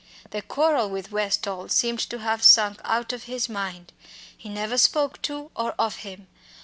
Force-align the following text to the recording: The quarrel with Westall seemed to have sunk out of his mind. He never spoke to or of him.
The 0.31 0.41
quarrel 0.41 0.89
with 0.89 1.11
Westall 1.11 1.69
seemed 1.69 1.99
to 2.09 2.17
have 2.17 2.41
sunk 2.41 2.81
out 2.83 3.13
of 3.13 3.25
his 3.25 3.47
mind. 3.47 3.93
He 4.35 4.49
never 4.49 4.79
spoke 4.79 5.21
to 5.21 5.51
or 5.55 5.75
of 5.77 5.97
him. 5.97 6.25